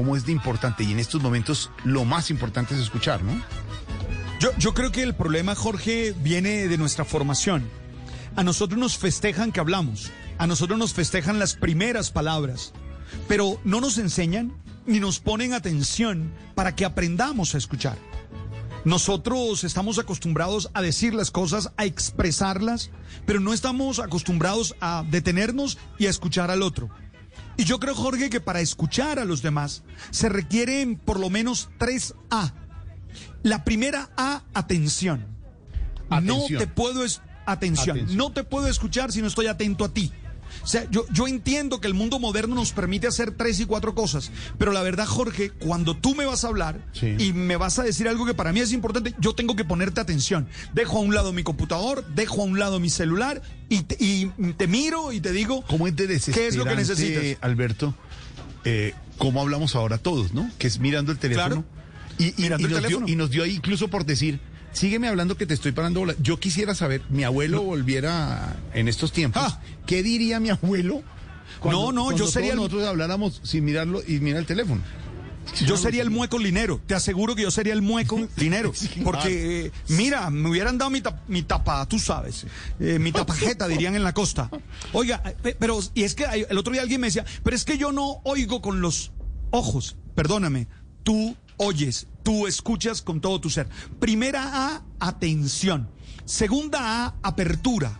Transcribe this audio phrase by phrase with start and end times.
[0.00, 3.38] Cómo es de importante y en estos momentos lo más importante es escuchar, ¿no?
[4.40, 7.68] Yo, yo creo que el problema, Jorge, viene de nuestra formación.
[8.34, 12.72] A nosotros nos festejan que hablamos, a nosotros nos festejan las primeras palabras,
[13.28, 14.54] pero no nos enseñan
[14.86, 17.98] ni nos ponen atención para que aprendamos a escuchar.
[18.86, 22.90] Nosotros estamos acostumbrados a decir las cosas, a expresarlas,
[23.26, 26.88] pero no estamos acostumbrados a detenernos y a escuchar al otro.
[27.60, 31.68] Y yo creo, Jorge, que para escuchar a los demás se requieren por lo menos
[31.76, 32.54] tres A.
[33.42, 35.26] La primera A, atención.
[36.22, 37.98] No te puedo es atención.
[37.98, 38.16] Atención.
[38.16, 40.10] No te puedo escuchar si no estoy atento a ti.
[40.62, 43.94] O sea, yo, yo entiendo que el mundo moderno nos permite hacer tres y cuatro
[43.94, 47.14] cosas, pero la verdad, Jorge, cuando tú me vas a hablar Sí.
[47.18, 50.00] y me vas a decir algo que para mí es importante, yo tengo que ponerte
[50.00, 50.48] atención.
[50.74, 54.26] Dejo a un lado mi computador, dejo a un lado mi celular y te, y
[54.56, 57.24] te miro y te digo ¿Cómo es qué es lo que necesitas.
[57.40, 57.94] Alberto?
[58.64, 60.50] Eh, ¿Cómo hablamos ahora todos, no?
[60.58, 61.46] Que es mirando el teléfono.
[61.46, 61.64] Claro.
[62.18, 63.06] Y, y- Mirando y el nos teléfono.
[63.06, 64.40] Dio, y nos dio ahí incluso por decir,
[64.72, 66.14] sígueme hablando que te estoy parando bola.
[66.20, 69.60] Yo quisiera saber, mi abuelo volviera en estos tiempos, Ah.
[69.86, 71.02] ¿qué diría mi abuelo?
[71.64, 74.80] No, no, yo sería todos el- nosotros habláramos sin mirarlo y mirar el teléfono.
[75.66, 78.72] Yo sería el mueco linero, te aseguro que yo sería el mueco linero,
[79.02, 82.46] porque eh, mira, me hubieran dado mi, tap- mi tapa, tú sabes,
[82.78, 84.48] eh, mi tapajeta dirían en la costa.
[84.92, 87.64] Oiga, eh, pe- pero y es que el otro día alguien me decía, pero es
[87.64, 89.10] que yo no oigo con los
[89.50, 90.68] ojos, perdóname,
[91.02, 93.68] tú oyes, tú escuchas con todo tu ser.
[93.98, 95.88] Primera A, atención.
[96.24, 97.98] Segunda A, apertura.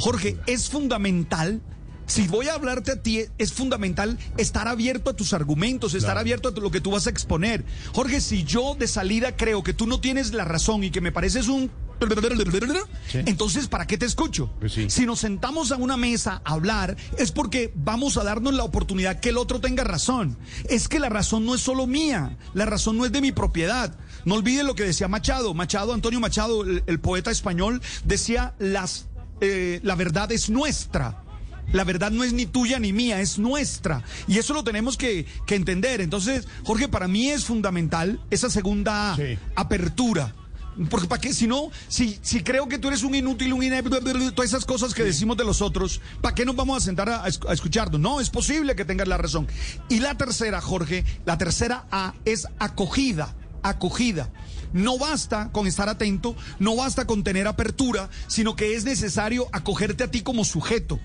[0.00, 1.60] Jorge, es fundamental
[2.06, 6.20] si voy a hablarte a ti, es fundamental estar abierto a tus argumentos, estar Claro.
[6.20, 7.64] abierto a lo que tú vas a exponer.
[7.94, 11.12] Jorge, si yo de salida creo que tú no tienes la razón y que me
[11.12, 11.70] pareces un...
[13.10, 13.18] Sí.
[13.26, 14.50] Entonces, ¿para qué te escucho?
[14.60, 14.88] Pues sí.
[14.90, 19.20] Si nos sentamos a una mesa a hablar, es porque vamos a darnos la oportunidad
[19.20, 20.36] que el otro tenga razón.
[20.68, 23.94] Es que la razón no es solo mía, la razón no es de mi propiedad.
[24.24, 25.52] No olviden lo que decía Machado.
[25.54, 29.06] Machado, Antonio Machado, el, el poeta español, decía, las,
[29.40, 31.18] eh, la verdad es nuestra.
[31.72, 34.02] La verdad no es ni tuya ni mía, es nuestra.
[34.26, 36.00] Y eso lo tenemos que, que entender.
[36.00, 39.38] Entonces, Jorge, para mí es fundamental esa segunda Sí.
[39.54, 40.34] apertura.
[40.88, 44.00] Porque para qué, si no, si, si creo que tú eres un inútil, un inepto,
[44.34, 47.24] todas esas cosas que decimos de los otros, ¿para qué nos vamos a sentar a,
[47.24, 48.00] a esc- a escucharnos?
[48.00, 49.46] No, es posible que tengas la razón.
[49.90, 54.30] Y la tercera, Jorge, la tercera A es acogida, acogida.
[54.72, 60.04] No basta con estar atento, no basta con tener apertura, sino que es necesario acogerte
[60.04, 60.98] a ti como sujeto.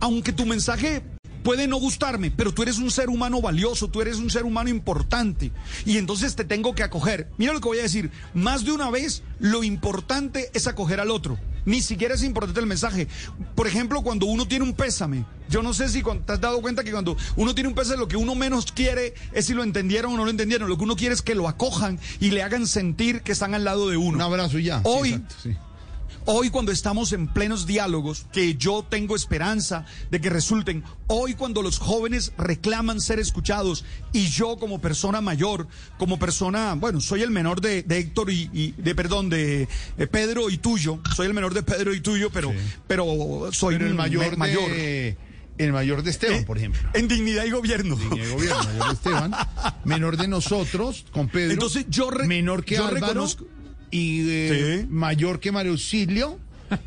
[0.00, 1.04] Aunque tu mensaje
[1.44, 4.70] puede no gustarme, pero tú eres un ser humano valioso, tú eres un ser humano
[4.70, 5.52] importante.
[5.84, 7.28] Y entonces te tengo que acoger.
[7.36, 8.10] Mira lo que voy a decir.
[8.32, 11.38] Más de una vez, lo importante es acoger al otro.
[11.66, 13.08] Ni siquiera es importante el mensaje.
[13.54, 15.24] Por ejemplo, cuando uno tiene un pésame.
[15.48, 18.08] Yo no sé si te has dado cuenta que cuando uno tiene un pésame, lo
[18.08, 20.68] que uno menos quiere es si lo entendieron o no lo entendieron.
[20.68, 23.64] Lo que uno quiere es que lo acojan y le hagan sentir que están al
[23.64, 24.16] lado de uno.
[24.16, 24.78] Un abrazo y ya.
[24.78, 25.56] Sí, Hoy, exacto, sí.
[26.26, 31.60] Hoy cuando estamos en plenos diálogos, que yo tengo esperanza de que resulten, hoy cuando
[31.60, 35.68] los jóvenes reclaman ser escuchados y yo como persona mayor,
[35.98, 39.68] como persona, bueno, soy el menor de, de Héctor y, y- de, perdón, de
[40.10, 42.56] Pedro y tuyo, soy el menor de Pedro y tuyo, pero, Sí.
[42.86, 45.16] pero soy Pero el mayor, me- de,
[45.58, 46.88] el mayor de Esteban, Eh, por ejemplo.
[46.94, 47.96] En dignidad y gobierno.
[47.98, 49.34] Línea de gobierno, mayor de Esteban,
[49.84, 51.52] menor de nosotros, con Pedro.
[51.52, 53.46] Entonces, yo re- menor que yo Álvaro reconozco-
[53.94, 54.86] y eh, Sí.
[54.90, 56.38] mayor que Mario Auxilio.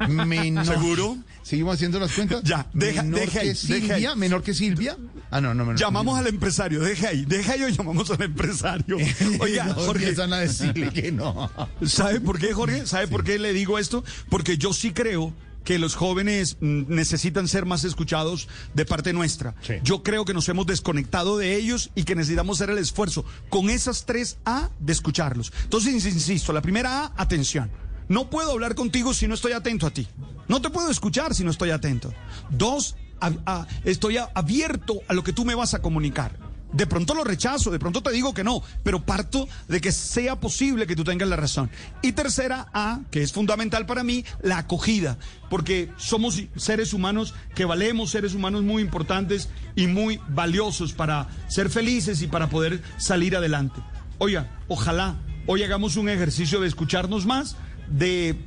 [0.09, 1.17] Menor, ¿Seguro?
[1.43, 2.41] ¿Seguimos haciendo las cuentas?
[2.43, 4.97] Ya, deja- menor deja que ahí, Silvia, menor que Silvia.
[5.31, 8.97] Ah, no, no, menor Llamamos al empresario, deja ahí, deja ahí o llamamos al empresario.
[9.39, 11.49] Oiga, No, Jorge, empiezan a decirle que no.
[11.85, 12.85] ¿Sabe por qué, Jorge?
[12.85, 14.03] ¿Sabe por qué le digo esto?
[14.29, 15.33] Porque yo sí creo
[15.67, 19.53] que los jóvenes mm, necesitan ser más escuchados de parte nuestra.
[19.61, 19.73] Sí.
[19.83, 23.69] Yo creo que nos hemos desconectado de ellos y que necesitamos hacer el esfuerzo con
[23.69, 25.51] esas tres A de escucharlos.
[25.65, 27.69] Entonces, insisto, la primera A, atención.
[28.07, 30.07] No puedo hablar contigo si no estoy atento a ti.
[30.47, 32.13] No te puedo escuchar si no estoy atento.
[32.49, 36.46] Dos, a- a- estoy abierto a lo que tú me vas a comunicar.
[36.77, 40.39] De pronto lo rechazo, de pronto te digo que no, pero parto de que sea
[40.39, 41.71] posible que tú tengas la razón.
[42.03, 45.17] Y tercera, A, que es fundamental para mí, la acogida,
[45.49, 51.71] porque somos seres humanos que valemos, seres humanos muy importantes y muy valiosos para ser
[51.71, 53.81] felices y para poder salir adelante.
[54.19, 55.15] Oiga, ojalá
[55.47, 57.55] hoy hagamos un ejercicio de escucharnos más,
[57.89, 58.37] de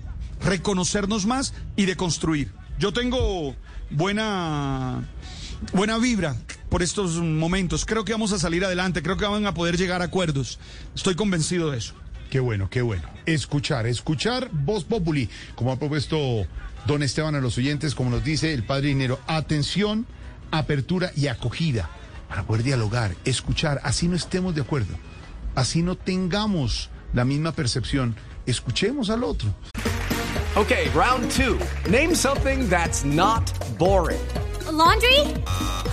[0.41, 2.53] reconocernos más y de construir.
[2.79, 3.57] Yo tengo
[3.91, 5.03] buena
[5.73, 6.37] buena vibra
[6.71, 7.85] por estos momentos.
[7.85, 10.59] Creo que vamos a salir adelante, creo que van a poder llegar a acuerdos.
[10.95, 11.95] Estoy convencido de eso.
[12.31, 13.03] Qué bueno, qué bueno.
[13.27, 16.47] Escuchar, escuchar Voz Populi, como ha propuesto
[16.87, 20.07] don Esteban a los oyentes, como nos dice el padre dinero, atención,
[20.53, 21.91] apertura y acogida
[22.29, 24.95] para poder dialogar, escuchar, así no estemos de acuerdo,
[25.57, 28.15] así no tengamos la misma percepción,
[28.47, 29.53] escuchemos al otro.
[30.57, 31.59] Okay, round two.
[31.89, 34.21] Name something that's not boring.
[34.67, 35.23] A laundry?